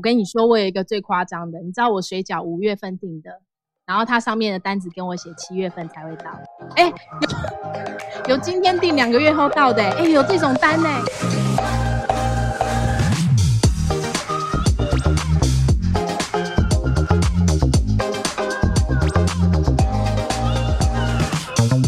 [0.00, 3.42] 我跟你说，我有一个最夸张的，你知道我水饺五月份订的，
[3.84, 6.30] 然后它上面的单子跟我写七月份才会到。
[6.74, 6.94] 哎、欸，
[8.26, 11.02] 有有今天订两个月后到的、欸，哎、欸，有这种单呢、欸。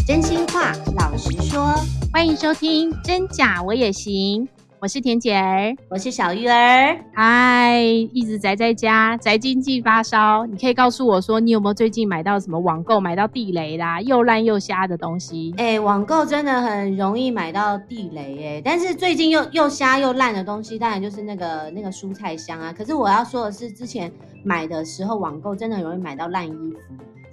[0.05, 1.73] 真心话，老实说，
[2.13, 4.47] 欢迎收听真假我也行。
[4.83, 6.99] 我是田姐儿，我是小玉儿。
[7.13, 7.79] 嗨，
[8.11, 10.45] 一直宅在家，宅经济发烧。
[10.45, 15.53] 你可以告诉我说，你有没有最近买到什么网购买到地雷啦，又烂又瞎的东西？
[15.55, 18.61] 哎、欸，网购真的很容易买到地雷哎、欸。
[18.65, 22.73] 但是最近又又瞎又烂的东西，当然就是那个那个蔬菜箱啊。
[22.77, 24.11] 可是我要说的是，之前
[24.43, 26.77] 买的时候网购真的很容易买到烂衣服，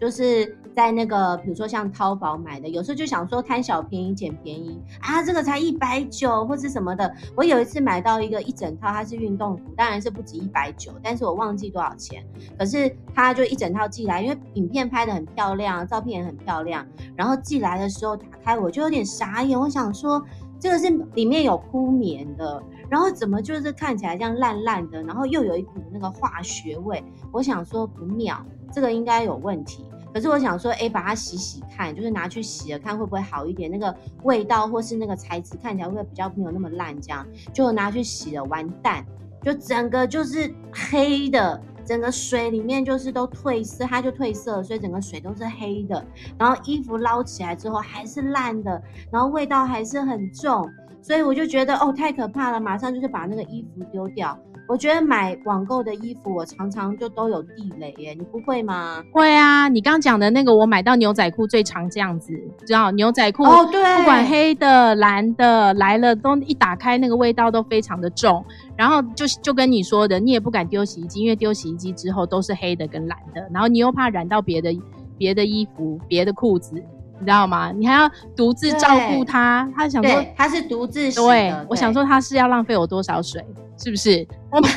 [0.00, 0.56] 就是。
[0.72, 7.12] 在那个，比如说像淘宝买的，有时候就想说贪小便宜捡便宜啊，这个才一百九或是什么的。
[7.34, 12.24] 我有一次买到一个一整套，它是运动服，当然是不止一百九，但是我忘记多少钱。
[12.56, 16.86] 可是它就一整套寄来，因为影片拍的很漂亮，照片也很漂亮。
[17.16, 20.24] 然后寄来的时候打开，我就有点傻眼，我想说
[20.60, 28.40] 这个是里面有铺棉的，然后怎么就是看起来这样烂烂的，然后又有一股那个化学味，我想说不妙，
[28.72, 29.84] 这个应该有问题。
[30.12, 33.94] 可是我想说，哎，把它洗洗看，就是拿去洗了看会不会好一点，那个
[34.24, 39.04] 味道或是那个材质看起来会比较没有那么烂，这样就拿去洗了，完蛋，
[39.42, 46.04] 就整个就是黑的，整个水里面就是都褪色，它就褪色，所以整个水都是黑的，
[46.38, 50.68] 然后衣服捞起来之后还是烂的，然后味道还是很重，
[51.00, 54.36] 所以我就觉得哦，太可怕了，马上就是把那个衣服丢掉。
[54.70, 59.02] 我觉得买网购的衣服，我常常就都有地雷耶，你不会吗？
[59.12, 62.32] 会啊，你刚刚讲的那个，我买到牛仔裤最常这样子，
[62.64, 68.44] 知道牛仔裤哦，对，不管黑的、蓝的来了，都一打开那个味道都非常的重，
[68.76, 74.72] 然后就就跟你说的，你也不敢丢洗衣机，因为丢洗衣机之后都是黑的跟蓝的，然后你又怕染到别的
[75.18, 76.80] 别的衣服、别的裤子。
[77.20, 77.70] 你知道吗？
[77.70, 81.22] 你还要独自照顾他，他想说他是独自洗的。
[81.22, 83.44] 对，我想说他是要浪费我多少水，
[83.78, 84.26] 是不是？
[84.50, 84.70] 我买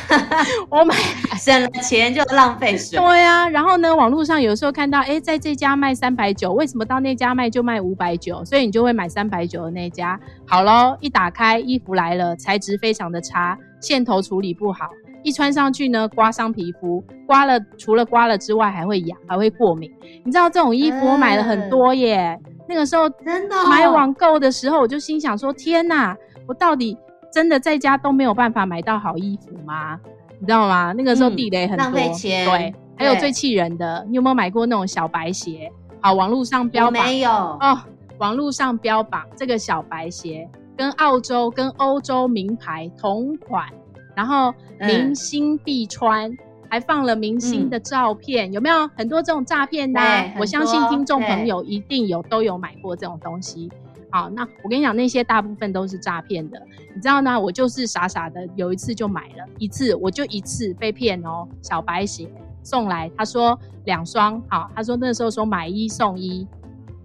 [0.70, 0.94] 我买
[1.38, 3.00] 省了钱就浪费水。
[3.00, 8.44] 对啊，然后呢，网络上有时候看到，哎，在这家卖三百九，为什么到那家卖就卖五百九？
[8.46, 10.20] 所以你就会买三百九的那家。
[10.46, 14.90] 好喽，一打开衣服来了，材质非常的差，线头处理不好。
[15.24, 19.92] 一穿上去呢，刮伤皮肤，刮了除了刮了之外，还会痒，还会过敏。
[20.24, 22.38] 你知道这种衣服我买了很多耶。
[22.46, 26.16] 嗯、那个时候真的买网购的时候，我就心想说：天哪，
[26.48, 26.98] 我到底
[27.32, 29.98] 真的在家都没有办法买到好衣服吗？
[30.40, 30.94] 你知道吗？
[30.94, 32.46] 那个时候地雷很多，嗯、浪费钱。
[32.46, 35.72] 对，还有最气人的，你有没有买过那种小白鞋？
[36.02, 37.80] 好，网络上标榜没有哦，
[38.18, 40.46] 网络上标榜这个小白鞋
[40.76, 43.66] 跟澳洲跟欧洲名牌同款。
[44.16, 46.38] 然后明星必穿，嗯、
[46.70, 50.00] 还放了明星的照片，嗯、有没有很多这种诈骗的？
[50.40, 53.72] 我相信听众朋友一定有都有买过这种东西。
[54.12, 56.62] 好，那我跟你讲，那些大部分都是诈骗的。
[56.94, 57.40] 你知道呢？
[57.40, 61.48] 我就是傻傻的，有一次就买了一次，我就一次被骗哦。
[61.64, 62.30] 小白鞋
[62.62, 66.48] 送来，他说两双，好，他说那时候说买一送一，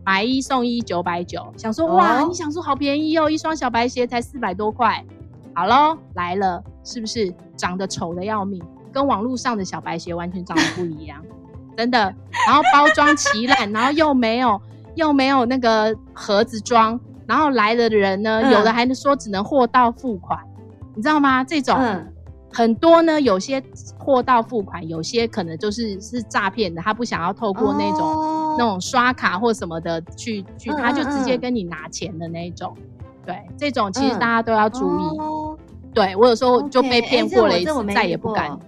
[0.05, 5.03] 买一送一九百九，想说哇，你想说好便宜哦，一双小白鞋才四百多块。
[5.55, 8.63] 好喽，来了，是不是长得丑的要命？
[8.91, 11.23] 跟网络上的小白鞋完全长得不一样，
[11.77, 11.99] 真的。
[12.47, 14.59] 然后包装奇烂，然后又没有
[14.95, 20.41] 又没有那个盒子装，然后来的人呢，嗯、有的还能说只能货到付款，
[20.95, 21.45] 你知道吗？
[21.45, 22.11] 这种、嗯、
[22.51, 23.63] 很多呢，有些
[23.99, 32.75] 货到付款，有些可能就是是诈骗的，他不想要透过那种、哦、那种刷卡或什么的去去，他就直接跟你拿钱的那种。
[33.27, 35.03] 对，这种其实大家都要注意。
[35.03, 35.48] 嗯哦
[35.99, 38.59] 对，我有时候就被骗过了一次，欸、再也不敢，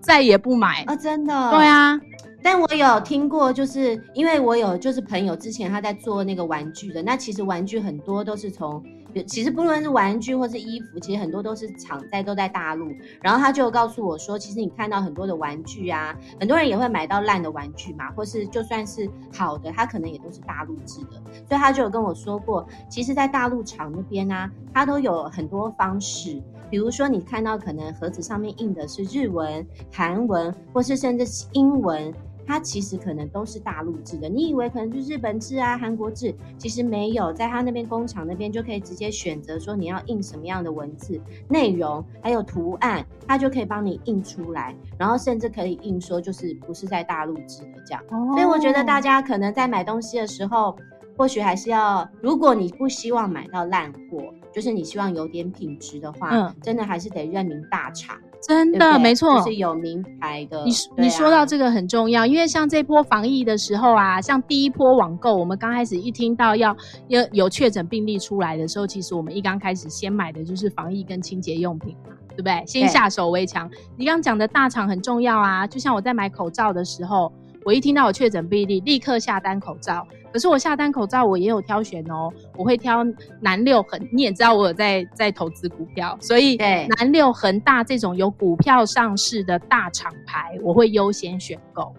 [0.00, 0.96] 再也不买啊、哦！
[0.96, 1.50] 真的。
[1.50, 1.98] 对啊，
[2.42, 8.82] 但我有听过，就是因为我有就是朋友之前他在做那个玩具的，那其实玩具很多都是从。
[9.26, 12.92] 其实不论是玩具或是衣服，其实很多都是厂在都在大陆。
[13.20, 21.20] 然后他就告诉我说，其实你看到很多的玩具啊，很多人也会买到烂的玩具嘛，或是就算是好的，他可能也都是大陆制的。
[21.48, 26.40] 所以他就有跟我说过，其实，在大陆厂那边啊，他都有很多方式，
[26.70, 32.12] 比如说你看到可能盒子上面印的是日文、韩文，或是甚至是英文。
[32.48, 48.02] 它其实可能都是大陆制的，你以为可能是日本制啊、韩国制，其实没有，在他那边工厂那边就可以直接选择说你要印什么样的文字内容，还有图案，它就可以帮你印出来，然后甚至可以印说就是不是在大陆制的这样。
[48.08, 48.32] 哦。
[48.32, 50.74] 所以我觉得大家可能在买东西的时候，
[51.18, 58.16] 或许还是要，如果你不希望买到烂货，就是你希望有点品质的话，嗯，真的还是得认明大厂。
[58.48, 60.64] 真的没错，就是有名牌的。
[60.64, 66.74] 你、啊、你说到这个很重要，因为像这波防疫的时候啊，像第一波网购，我们刚开始一听到要
[67.08, 72.64] 要有确诊病例出来的时候，其实我们一刚开始先买的就是防疫跟清洁用品嘛，对不对？
[72.66, 73.70] 先下手为强。
[73.96, 77.30] 你刚刚讲的大厂很重要啊，就像我在买口罩的时候。
[77.68, 80.06] 我一听到有确诊病例，立刻下单口罩。
[80.32, 83.04] 可是我下单口罩，我也有挑选哦，我会挑
[83.42, 84.00] 南六恒。
[84.10, 91.92] 你也知道我有在在投资股票，所以南六恒大这种有股票上市的大厂牌，我会优先选购。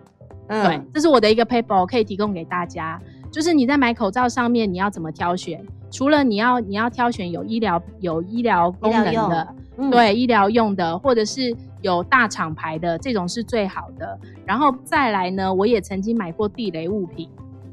[0.47, 2.99] 嗯，对，这是我的一个 paper，可以提供给大家。
[3.29, 5.63] 就是你在买口罩上面，你要怎么挑选？
[5.91, 11.55] 除了你要你要挑选有医疗有医疗功能的，嗯、对，医疗用的，或者是。
[11.81, 17.29] 有大厂牌的这种是最好的，然后再来呢，我也曾经买过地雷物品，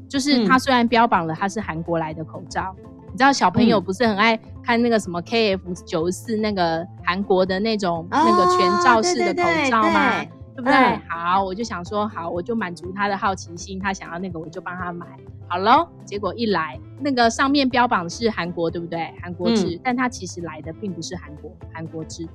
[0.07, 10.11] 就是它虽然标榜了它是韩国来的口罩，嗯、你知道小朋友不是很爱看那个什么 KF 九十四那个韩国的那种、哦、那个全罩式的口罩吗？
[10.11, 10.73] 对，对，对，对，对不对？
[10.73, 15.05] 嗯、好，我就想说好，我就满足他的好奇心，他想要那个我就帮他买，
[15.47, 15.87] 好喽。
[16.03, 19.13] 结果一来，那个上面标榜的是韩国，对不对？
[19.21, 22.27] 韩国制，嗯、但它其实来的并不是韩国韩国制。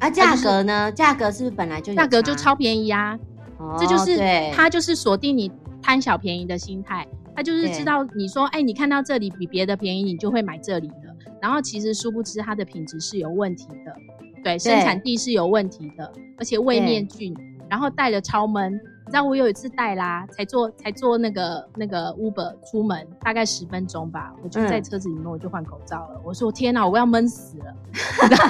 [0.00, 0.90] 啊，价格呢？
[0.90, 1.94] 价格是不是本来就？
[1.94, 3.16] 价格就超便宜啊！
[3.58, 4.18] 哦、这就是
[4.52, 5.48] 他就是锁定你
[5.80, 11.16] 贪小便宜的心态，他就是知道你说，哎，你看到这里比别的便宜，你就会买这里的。
[11.40, 13.96] 然后其实殊不知它的品质是有问题的，
[14.42, 17.32] 对，对生产地是有问题的，而且位面菌，
[17.68, 18.72] 然后带了超闷。
[18.72, 26.16] 你知道我有一次带啦，才坐才坐那个那个 Uber 出门，大概十分钟吧，我就在车子里面，我就换口罩了。
[26.16, 27.74] 嗯、我说天哪，我要闷死了！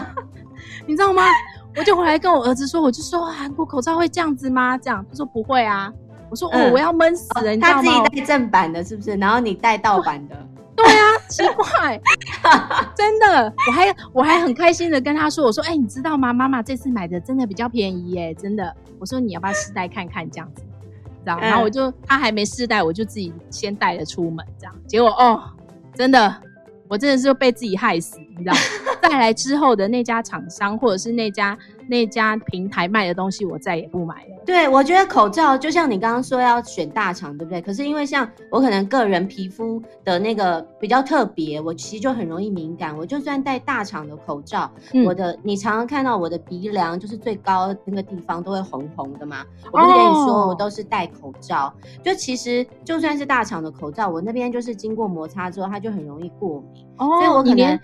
[0.85, 1.23] 你知道吗？
[1.76, 4.76] 我就回来跟我儿子说，我就说韩国口罩会这样子吗？
[4.76, 5.93] 这样他说不会啊。
[6.29, 7.82] 我说哦，嗯、我要闷死了，你知道吗？
[7.82, 9.15] 他自己带正版的，是不是？
[9.15, 10.37] 然后你带盗版的。
[11.28, 12.00] 奇怪，
[12.94, 16.32] 真的，我还我还很开心的跟他说，我说哎、欸，你知道吗？
[16.32, 18.75] 妈妈这次买的真的比较便宜耶，真的。
[18.98, 21.38] 我说你要不要试戴看看这样子，知道？
[21.38, 24.75] 然后我就他还没试戴，我就自己先带了出门，这样。
[24.86, 25.42] 结果哦，
[25.94, 26.34] 真的，
[26.88, 28.56] 我真的是被自己害死，你知道？
[29.02, 31.56] 再来之后的那家厂商或者是那家。
[31.88, 34.43] 那家平台卖的东西，我再也不买了。
[34.44, 37.61] 对，我觉得口罩就像你刚刚说要选大厂，对不对？
[37.61, 42.96] 可是因为像我可能个人皮肤的那个比较特别，我其实就很容易敏感。
[42.96, 49.44] 我就算戴大厂的口罩，嗯、我的你常常看到我的鼻梁就是最高那个地方都会红红的嘛。
[49.73, 51.67] 我不是跟你说，我都是戴口罩。
[51.67, 51.73] 哦、
[52.05, 56.84] 就其实就算是大厂的口罩，我那边就是经过摩擦之后，它就很容易过敏。
[56.99, 57.79] 哦，所以我可能。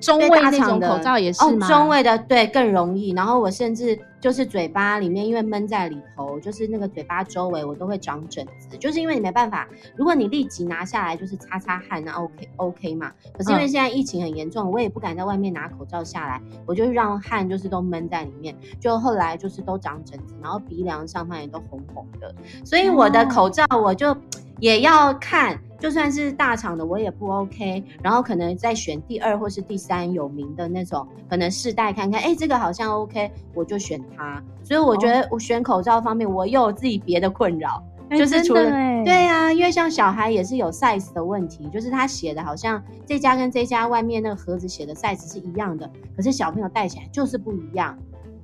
[0.00, 1.66] 中卫那种口罩也是吗？
[1.66, 3.12] 哦，中位的对更容易。
[3.12, 9.68] 然后我甚至就是嘴巴里面，因为闷在里头，就是那个嘴巴周围我都会长疹子，就是因为你没办法。
[9.96, 13.12] 如果你立即拿下来就是擦擦汗，那 OK OK 嘛。
[13.36, 18.56] 可是因为现在疫情很严重，我也不敢在外面拿口罩下来，我就让汗就是都闷在里面。
[18.80, 22.34] 就后来就是都长疹子，然后鼻梁上方也都红红的。
[22.64, 24.16] 所以我的口罩我就
[24.58, 25.58] 也要看。
[25.80, 27.82] 就算是大厂的，我也不 OK。
[28.02, 34.40] 然后可能再选第二或是第三有名的那种，可能试戴看看，哎，这个好像 OK，我就选它。
[34.62, 38.70] 所以我觉得我选口罩方面，我又有自己别的困扰，哦、就是除了
[39.04, 47.98] 对啊，因为像小孩也是有 size 的问题，就是他写的好像这家跟这家外面那个盒子写的 size 是一样的，可是小朋友戴起来就是不一样。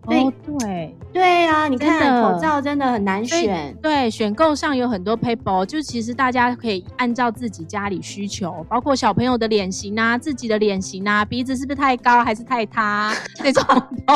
[0.08, 3.76] 对、哦、对对啊，你看口罩真的很难选。
[3.82, 13.64] 对，选购上有很多 paper，就其实大家可以按照自己家里需求，包括小朋友的脸型啊，自己的脸型啊，鼻子是不是太高还是太塌这种。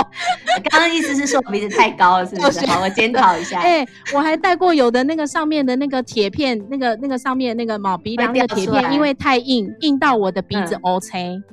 [0.71, 2.65] 刚刚意思是说鼻子太高了，是不是？
[2.71, 3.61] 好，我检讨一下。
[3.61, 11.37] 哎、欸，我还戴过有的那个上面的那个铁片，那个那个上面那个毛鼻梁那个铁片，因为太硬，硬到我的鼻子 O C。
[11.37, 11.45] 嗯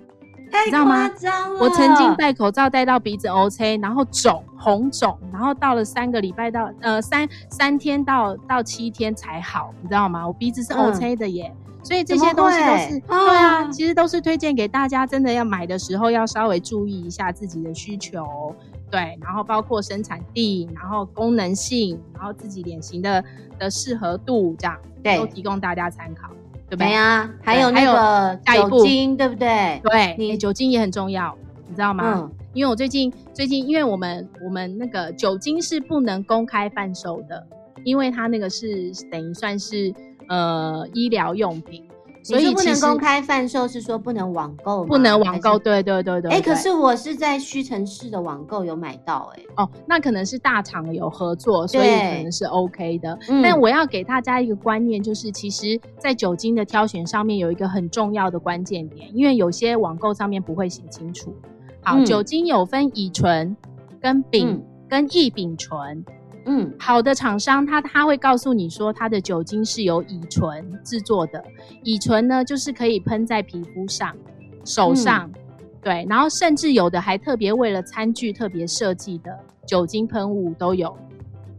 [0.52, 1.60] 太夸张了！
[1.60, 10.28] 我曾经戴口罩戴到鼻子 OK，然后肿红肿，然后到了三个礼拜到呃三三天到到七天才好，你知道吗？
[10.28, 18.56] 我鼻子是 OK 的耶，嗯、所以这些东西都是对啊，其实都是推荐给大家，真的要买的时候要稍微注意一下自己的需求，
[18.90, 23.24] 对，然后包括生产地，然后功能性，然后自己脸型的
[23.60, 26.30] 的适合度，这样对，都提供大家参考。
[26.70, 27.30] 对不对啊？
[27.42, 29.82] 还有那个酒精，对不对？
[29.84, 31.34] 对，你酒精也很重要，
[31.68, 32.04] 你知道吗？
[32.16, 37.48] 嗯，因为我最近最近，因为我们我们那个酒精是不能公开贩售的，
[37.86, 39.94] 因为它那个是等于算是
[40.28, 41.87] 呃医疗用品。
[42.28, 44.84] 所以不能公开贩售，是说不能网购？
[44.84, 46.30] 不能网购，对对对对。
[46.32, 53.18] 哎，可是我是在屈臣氏的网购有买到，哎，哦，那可能是大厂有合作，所以可能是 OK 的。
[53.42, 61.34] 但我要给大家一个观念，就是其实，在酒精的挑选上面有一个很重要的关键点，因为有些网购上面不会写清楚。
[61.82, 63.56] 好，酒精有分乙醇
[64.02, 66.04] 跟丙跟异丙醇。
[66.50, 71.44] 嗯，好的厂商他他会告诉你说，它的酒精是由乙醇制作的。
[71.84, 74.16] 乙醇呢，就是可以喷在皮肤上、
[74.64, 80.98] 手上，嗯、对，然后甚至有的还特别为了餐具特别设计的酒精喷雾都有。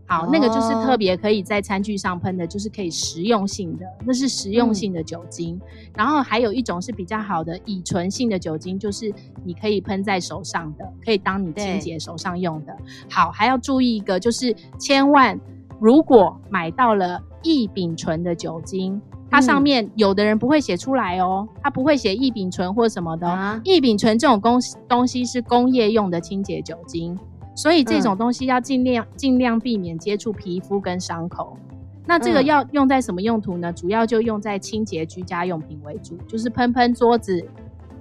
[0.09, 5.55] 好，那个就是特别可以在餐具上喷的，就是可以食用性的，那是食用性的酒精。
[5.57, 9.12] 嗯、然后还有一种是比较好的乙醇性的酒精，就是
[9.45, 12.75] 你可以喷在手上的，可以当你清洁手上用的。
[13.11, 15.38] 好，还要注意一个，就是千万
[15.79, 18.99] 如果买到了异丙醇的酒精，
[19.31, 23.61] 它上面有的人不会写出来哦，它不会写异丙醇或什么的。
[23.62, 27.19] 异丙醇这种东东西是工业用的清洁酒精。
[27.59, 31.59] 所以这种东西要尽量尽、嗯、量避免接触皮肤跟伤口。
[32.07, 33.73] 那这个要用在什么用途呢？
[33.73, 37.37] 嗯、主要就用在清洁居家用品为主，就是喷喷桌子，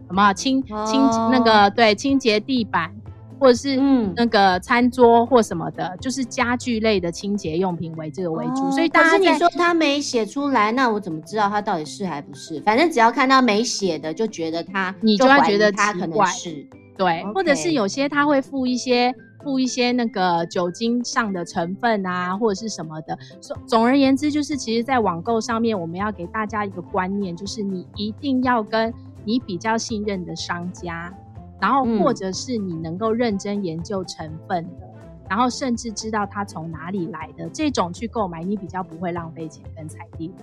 [0.06, 2.94] 什么清清、哦、那个对清洁地板，
[3.40, 3.76] 或者是
[4.16, 8.68] 那个餐桌或什么的，嗯、就是家具类的清洁用品为这个为主。
[8.68, 12.62] 哦、所以，但是你说他没写出来，那我怎么知道他到底是还不是？
[12.62, 16.64] 反正只要看到没写的，就觉得他，你就要觉得他可能是
[16.96, 19.12] 对，或者是有些他会附一些。
[19.48, 23.18] 附一些那个酒精上的成分啊，或者是什么的。
[23.40, 31.14] 总总而言之，就是其实，在网购上面，我们要给大家一个观念，就是你一定要跟你比较信任的商家，
[31.62, 40.34] 然后或者是你能够认真研究成分的，嗯、然后甚至知道它从哪里来的这种去购买，你比较不会浪费钱跟踩地雷。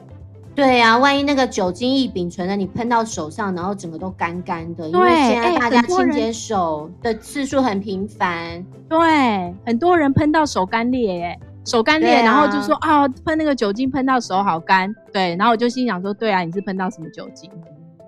[0.54, 17.50] 对呀、啊，万一那个酒精异丙醇的你喷到手上，然后整个都干干的，因为现在大家清洁手的次数很频繁，对，很多人喷到手干裂，耶，手干裂，啊、然后就说啊，喷那个酒精喷到手好干，对，然后我就心想说，对啊，你是喷到什么酒精？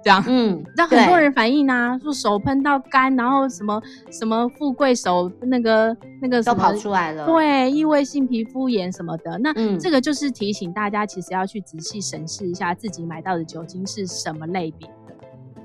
[0.07, 3.83] 这样，嗯，让很多人反映啊，说手喷到干，然后什么
[4.13, 9.37] 什么富贵手那个那个什么都跑出来了，对，异位性皮肤炎什么的。
[9.39, 14.89] 那、嗯、这个就是提醒大家，其实要去仔细审视一下自己买到的酒精是什么类别。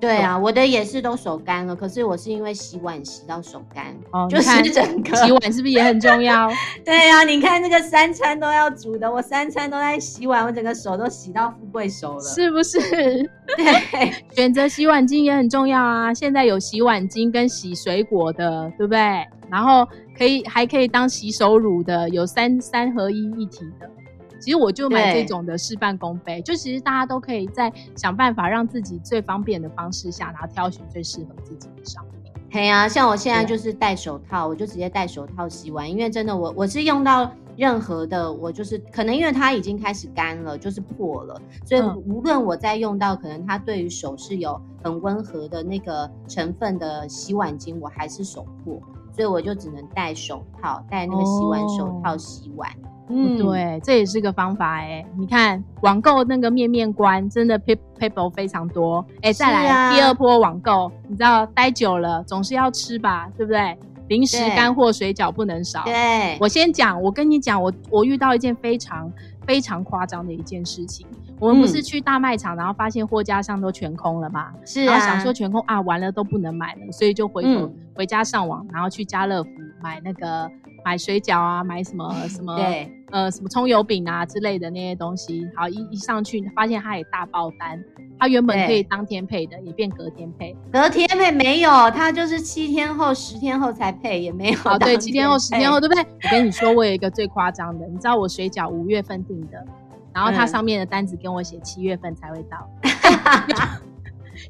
[0.02, 6.50] 对啊，我的也是都手干了，可是我是因为洗碗洗到手干，哦，就是整个洗碗是不是也很重要？
[6.84, 12.80] 对啊，你看那个三餐都要煮的，我三餐都在洗碗，我整个手都洗到富贵手了，是不是？
[13.56, 16.12] 对， 选择洗碗巾也很重要啊。
[16.12, 19.00] 现在有洗碗巾跟洗水果的，对不对？
[19.52, 23.88] 然后可以还可以当洗手乳的，有三三合一一体的。
[24.42, 32.32] 其实我就买这种的事半功倍，就其实大家都可以在想办法让自己最方便的方式下，然后挑选最适合自己的商品。
[32.54, 48.82] 嘿啊，像我现在就是戴手套，我就直接戴手套洗碗，因为真的我我是用到任何的，我就是可能因为它已经开始干了，就是破了，所以无论我在用到可能它对于手是有很温和的那个成分的洗碗巾，我还是手破，
[49.16, 52.70] 所以我就只能戴手套，戴那个洗碗手套洗碗。
[52.70, 55.06] 哦嗯，对，这也是个方法哎、欸。
[55.18, 59.34] 你看网购那个面面观，真的 people 非常多哎、欸。
[59.34, 63.78] 再来、啊、第二波网购，你知道待久了总是要吃吧，对不对？
[64.08, 65.84] 零食干货水饺不能少。
[65.84, 69.12] 对，我先讲，我跟你讲，我我遇到一件非常
[69.46, 71.06] 非常夸张的一件事情。
[71.40, 74.52] 我们不是去大卖场，然后发现货架上都全空了吗？
[74.66, 79.50] 是、啊，然后想说全空啊，完了都不能买了，所以就回头、嗯、回家上网，然后去家乐福
[79.82, 80.50] 买那个。
[80.84, 87.84] 买水饺啊，买什么什么，对，呃，什么葱油饼啊之类的那些东西，好，一一上去发现它也大爆单，
[88.18, 94.58] 它原本可以当天配的，也变隔天配，隔天配没有，它就是七天后、十天后才配，也没有。
[94.60, 96.02] 好，对，七天后、十天后，对不对？
[96.04, 99.64] 我跟你说，我有一个最夸张的，你知道我水饺五月份订的，
[100.14, 102.70] 然后它上面的单子跟我写七月份才会到，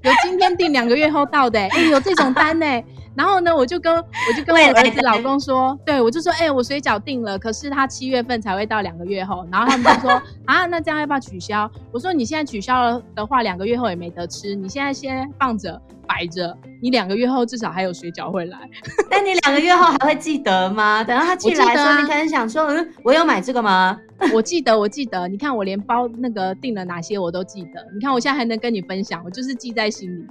[0.04, 2.66] 有今天订两个月后到的，哎，有这种单呢。
[3.14, 9.46] 然后呢，我就跟我就跟我儿子老公说，对，我就说，哎、欸，我水饺订了，可是他七月份才会到，两个月后。
[9.52, 10.12] 然后他们就说，
[10.48, 11.70] 啊，那这样要不要取消？
[11.92, 14.56] 我说，你现在取消了的话，两个月后也没得吃。
[14.56, 15.80] 你现在先放着
[16.12, 18.58] 摆着，你两个月后至少还有水饺会来。
[19.10, 21.02] 但你两个月后还会记得吗？
[21.06, 23.98] 等到他寄来的时候，你可能想说，嗯，我有买这个吗？
[24.34, 27.88] 我记得，我记得，你看我连包那个订了哪些我都记得。
[27.94, 30.26] 你看我现在还能跟你分享，我就是记在心里，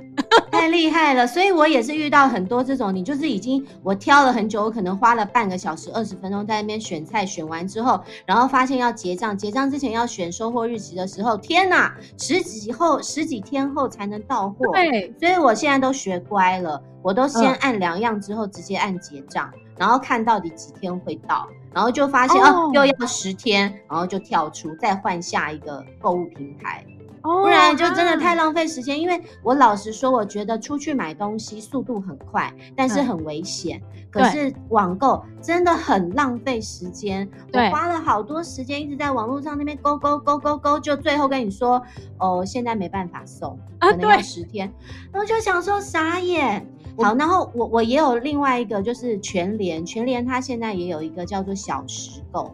[0.60, 1.26] 太厉害了。
[1.26, 14.66] 所以我也是遇到很多这种，你就是已经我挑了很久，我可能花了半个小时、二十分钟在那边选菜，选完之后，然后发现要结账，结账之前要选收货日期的时候，天哪，十几后十几天后才能到货。
[14.74, 21.48] 对，所以我现在都学乖了，我都先按两样之后直接按结账，然后看到底几天会到。
[21.72, 26.84] 然后就发现哦，哦，又要十天，然后就跳出，再换下一个购物平台。
[27.22, 29.00] 不然就真的太浪费时间。
[29.00, 33.80] 因为我老实说，我觉得出去买东西速度很快，但是很危险。
[34.10, 41.80] 可是网购真的很浪费时间，我花了好多时间一直在网络上那边勾勾勾勾勾，就最后跟你说，
[42.18, 44.72] 哦，现在没办法送，可能要十天。
[45.12, 46.66] 然后就想说傻眼。
[46.98, 52.52] 好，然后我我也有另外一个，就是全联，全联它现在也有一个叫做小时购。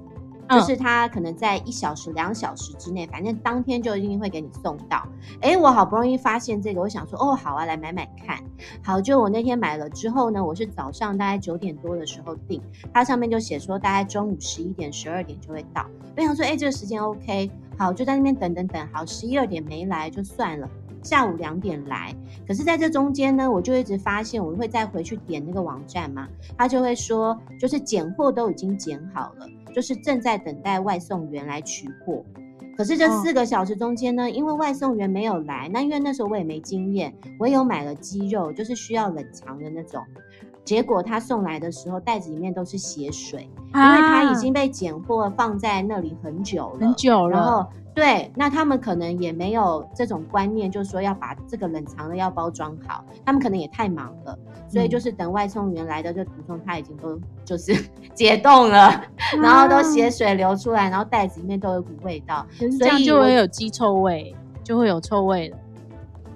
[0.49, 5.07] 就是他可能在一小时、两小时之内，反正当天就一定会给你送到。
[5.41, 8.39] 哎，我好不容易发现这个，我想说，哦，好啊，来买买看。
[8.83, 12.63] 好，就我那天买了之后呢，我是早上大概九点多的时候订，
[12.93, 15.85] 它上面就写说大概中午十一点、十二点就会到。
[16.17, 18.89] 我想说，哎，这个时间 OK，好，就在那边等等等。
[18.93, 20.69] 好，十一二点没来就算了，
[21.07, 22.15] 下午两点来。
[22.47, 29.49] 可是在这中间呢，我就一直发现，我会再回去点那个网站嘛，他就会说，就是拣货都已经拣好了。
[29.75, 32.25] 就是正在等待外送员来取货，
[32.79, 40.03] 可是这四个小时中间呢，哦、因为外送员没有来，那因为那时候我也没经验，我也有买了鸡肉，就是需要冷藏的那种，
[40.67, 47.67] 结果他送来的时候袋子里面都是血水，啊、因为他已经被拣货放在那里很久了，很久了，然后。
[47.97, 57.75] 对，那他们可能也没有这种观念，就是说要把这个冷藏的要包装好，他们可能也太忙了，所以就是等外送员来的这途中，他已经都 就是
[58.13, 59.03] 解冻了，啊、
[59.41, 62.45] 然后都血水流出来，然后袋子里面都有股味道，
[62.79, 65.57] 所以就会有鸡臭味，就会有臭味了。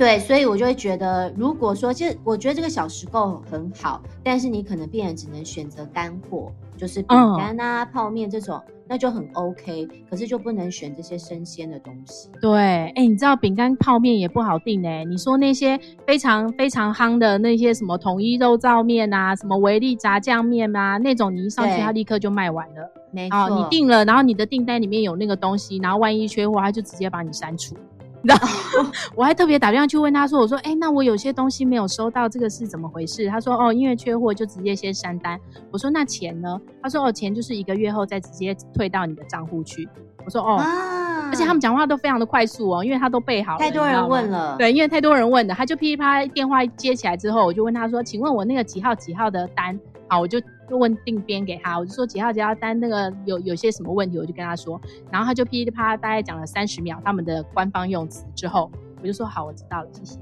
[0.01, 8.59] 对，所以我就会觉得，如果说，其实我觉得这个小时购很好，但是你可能变成只能选择干货，就是饼干啊、嗯、泡面这种。
[8.93, 12.29] 那就很 OK，可是就不能选这些生鲜的东西。
[12.41, 15.05] 对，哎、欸，你知道饼干泡面也不好定哎、欸。
[15.05, 22.93] 你说那些非常非常夯的那些什么统一肉燥面啊，什么维力炸酱面啊，那种你一上去它立刻就卖完了。
[23.13, 27.77] 没错，你定了，然后你的订单里面有那个东西，然后万一缺货，它就直接把你删除。
[28.23, 28.85] 然后
[29.15, 35.39] 我还特别打电话去问他说：“我说，哎、欸，那我有些东西没有收到，这个是怎么回事？”他说：“哦，因为缺货，就直接先删单。”
[35.73, 39.89] 我说：“那钱呢？”他说：“哦，钱就是一个月后再直接退到你的账户去。”
[40.27, 49.79] 我说：“哦，啊、而且他们讲话都非常的快速哦，因为他都备好了。”太多人问了，对，因为太多人问了，他就噼里啪啦电话接起来之后，我就问他说：“请问我那个几号几号的单？”
[50.11, 50.39] 好，我就。
[50.71, 58.71] 就问定编给他，我就说几号几号单，那个有有些什么问题，我就跟他说，然后他就噼里啪啦大概讲了三十秒他们的官方用词之后，
[59.03, 60.21] 我就说好，我知道了，谢谢。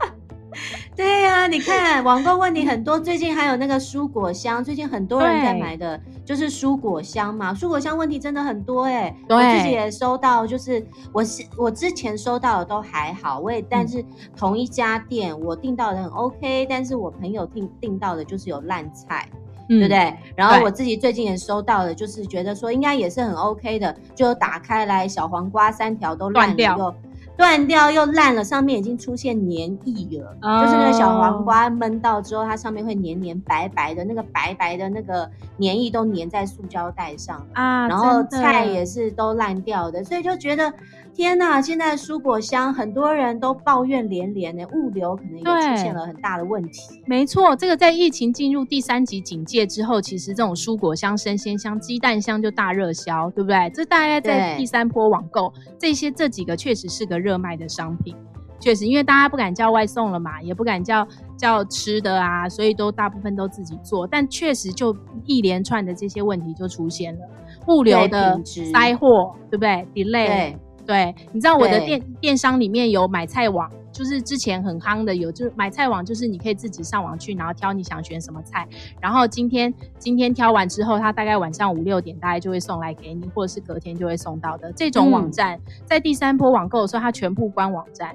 [0.96, 7.52] 对呀、啊，你看网购问题很多，最近还有那个蔬果箱，最近很多人在买的就是蔬果箱嘛。
[7.52, 14.04] 蔬果箱问题真的很多哎、欸，我自己也收到，就是我是我之前收到的都还好，我也但是
[14.36, 19.28] 同一家店我订到的很 OK，但是我朋友订订到的就是有烂菜，
[19.68, 20.14] 嗯、对不对？
[20.36, 26.94] 然后我自己最近也收到了，就是觉得说应该也是很 OK 的，就打开来小黄瓜三条都烂掉。
[27.36, 30.64] 断掉又烂了，上面已经出现黏液了，oh.
[30.64, 40.72] 就是那个小黄瓜焖到之后，它上面会黏黏白白的，那个白白的那个黏液都粘在塑胶袋上啊，然后菜也是都烂掉的，所以就觉得。
[41.14, 47.00] 天呐，现在蔬果箱很多人都抱怨连连呢，物流可能也出现了很大的问题。
[47.06, 53.70] 没错，这个在疫情进入第三级警戒之后，其实这种蔬果箱、生鲜箱、鸡蛋箱就大热销，对不对？
[53.72, 58.16] 这大概在第三波网购，对这些这几个确实是个热卖的商品。
[58.58, 64.04] 确实，因为大家不敢叫外送了嘛，也不敢叫叫吃的啊，所以都大部分都自己做。
[64.06, 64.96] 但确实就
[65.26, 67.20] 一连串的这些问题就出现了，
[67.68, 70.56] 物流的塞货，对，对不对？delay。
[70.86, 78.66] 对对，你知道我的电电商里面有买菜网，就是之前很夯的，有就是买菜网，就是你可以自己上网去，然后挑你想选什么菜，
[79.00, 88.14] 然后今天今天挑完之后，他大概晚上五六点大概就会送来给你，或者是隔天就会送到的这种网站，嗯、在第三波网购的时候，他全部关网站，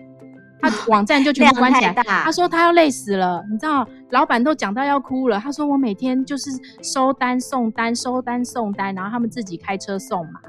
[0.62, 1.94] 他网站就全部关起来。
[1.94, 5.40] 他说他要累死了，你知道，老板都讲到要哭了。
[5.40, 6.50] 他说我每天就是
[6.84, 10.40] 收单送单，收单送单，然后他们自己开车送嘛。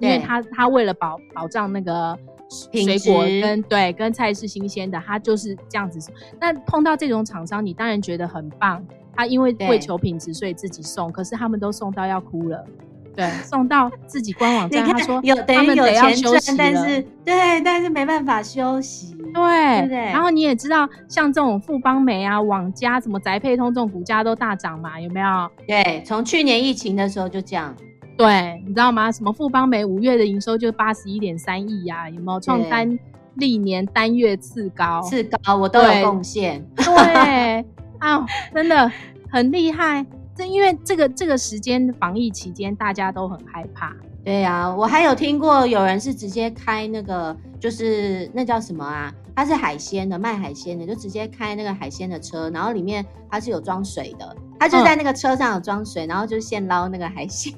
[0.00, 2.18] 因为他他为了保保障那个
[2.72, 6.12] 水果跟对跟菜是新鲜的，他就是这样子。
[6.40, 8.84] 那碰到这种厂商，你当然觉得很棒。
[9.14, 12.64] 他因为为求品质，所以自己送，可是他们都送到要哭了。
[13.14, 19.14] 对， 送到自己官网站，看他说有他们得要休息，但是对，但是没办法休息。
[19.34, 25.50] 对，对对然后你也知道，像这种富邦美啊、网家、什么宅配通这种股价都大涨嘛，有没有？
[25.66, 27.74] 对，从去年疫情的时候就这样。
[28.20, 29.10] 对，你知道吗？
[29.10, 32.06] 什么富邦美五月的营收就八十一点三亿呀？
[32.10, 32.98] 有没有创单
[33.36, 35.00] 历年单月次高？
[35.00, 36.62] 次高，我都有贡献。
[36.76, 37.64] 对，
[37.98, 38.92] 啊， 真的
[39.30, 40.04] 很厉害。
[40.34, 43.96] 这因为这个这个时间防疫期间，大家都很害怕。
[44.22, 49.10] 对啊，我还有听过有人是直接开那个，就是那叫什么啊？
[49.34, 57.54] 它是海鲜的，卖海鲜的，就直接开那个海鲜的车，然后里面它是有装水的，它就在那个车上有装水，嗯、然后就现捞那个海鲜。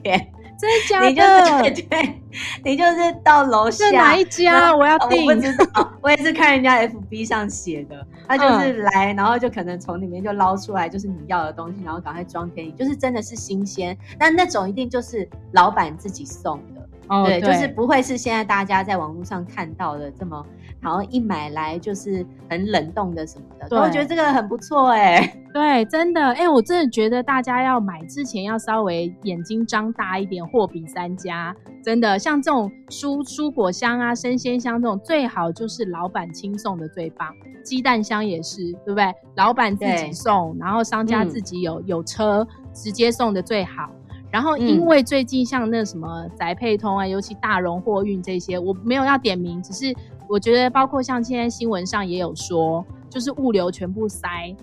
[0.89, 1.09] 真的？
[1.09, 2.23] 你就是对，
[2.65, 4.75] 你就是到楼下哪一家？
[4.75, 5.27] 我要订。
[5.27, 13.97] 我不知道，我也是看人家 FB 上写的，他就是来，然后就可能从里面就捞出来，就是你要的东西，然后赶快装给你，就是真的是新鲜。
[14.19, 16.63] 那那种一定就是老板自己送，
[17.09, 20.45] 哦、对，就是不会是现在大家在网络上看到的这么。
[20.81, 25.43] 然后一买来就是很冷冻的什么的，对，我觉得这个很不错哎、欸。
[25.55, 31.55] 对，真的哎、欸，我真的觉得大家要买之前要稍微眼睛张大一点，货比三家。
[31.85, 37.33] 真的，像这种蔬蔬果香啊、生鲜香这种，最好就是老板亲送的最棒。
[37.63, 39.15] 鸡蛋香也是，对不对？
[39.37, 43.89] 老板自己送，然后商家自己有、嗯、有车直接送的最好。
[44.33, 49.95] 然后因为最近像那什么宅配通啊，尤其大荣货运这些，我没有要点名，只是。
[50.29, 54.57] 我觉得包括像现在新闻上也有说，就是物流全部塞，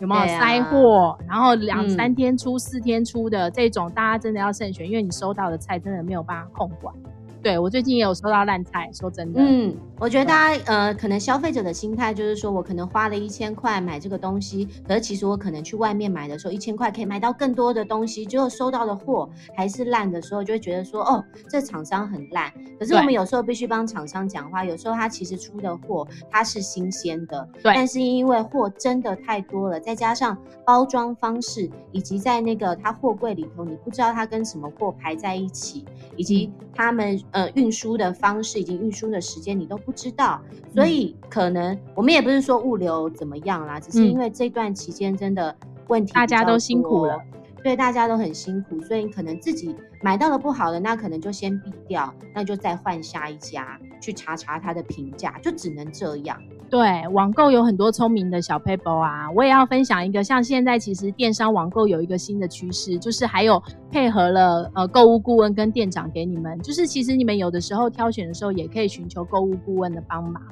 [0.00, 1.16] 有没有塞货？
[1.20, 6.92] 啊、然后两三天出、四天出的这种，大家真的要慎选，因为你收到的菜真的没有办法控管。
[7.42, 9.40] 对，我最近也有收到烂菜，说真的。
[9.42, 22.52] 嗯，我觉得大家呃，可能消费者的心态就是说，我可能花了一千块买这个东西，可是其实我可能去外面买的时候，一千块可以买到更多的东西，结果收到的货还是烂的时候，就会觉得说，哦，这厂商很烂。
[22.78, 35.84] 可是我们有时候必须帮厂商讲话，有时候他其实出的货它是新鲜的，对，但是因为货真的太多了，再加上包装方式，以及在那个他货柜里头，你不知道他跟什么货排在一起，
[36.16, 37.20] 以及他们。
[37.32, 40.40] 呃，运输的方式以及运输的时间你都不知道，
[40.74, 45.54] 所以可能我们也不是说物流怎么样啦，只是因为这段期间真的
[45.88, 47.18] 问题，大家都辛苦了，
[47.64, 56.38] 对，大家都很辛苦，所以可能自己买到了不好的，那可能就先避掉，那就再换下一家去查查它的评价，就只能这样。
[56.72, 60.24] 对，网购有很多聪明的小 paper 啊，我也要分享一个。
[60.24, 70.42] 像现在其实电商网购有一个新的趋势，就是还有配合了呃购物顾问跟店长给你们，就是其实你们有的时候挑选的时候也可以寻求购物顾问的帮忙。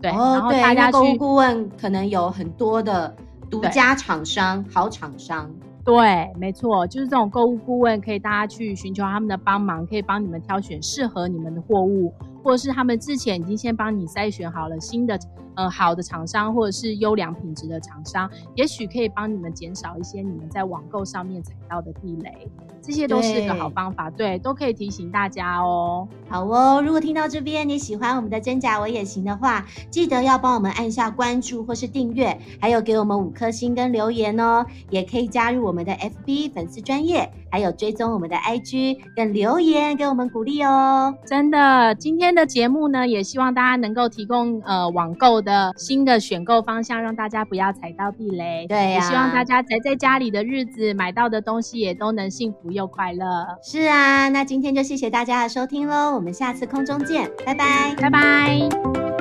[0.00, 3.12] 对，哦、然后大家购物顾问可能有很多的
[3.50, 5.50] 独家厂商、好厂商。
[5.84, 15.18] 对，没错，就是这种购物顾问可以大家去寻求他们的帮忙，可以帮你们挑选适合你们的货物，或者是他们之前已经先帮你筛选好了新的。
[15.54, 22.48] 呃，好的厂商或者是优良品质的厂商，也许可以帮你们减少一些你们在网购上面踩到的地雷，
[22.82, 26.06] 这些都是个好方法，对，对，都可以提醒大家哦。
[26.28, 41.14] 好哦，如果听到这边你喜欢我们的真假我也行的话，记得要帮我们按下关注或是订阅，还有给我们五颗星跟留言哦，也可以加入我们的 FB 粉丝专业，还有追踪我们的 IG 跟留言给我们鼓励哦。
[41.24, 48.66] 真的，今天的节目呢，也希望大家能够提供呃网购的新的选购方向，让大家不要踩到地雷。
[48.68, 53.46] 对呀、啊，也希望大家宅在家里的日子，买到的东西也都能幸福又快乐。
[53.62, 59.13] 是啊，那今天就谢谢大家的收听喽，我们下次空中见，拜拜，拜拜。